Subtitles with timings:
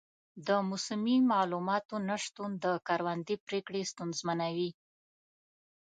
[0.47, 4.69] د موسمي معلوماتو نه شتون د کروندې پریکړې ستونزمنوي.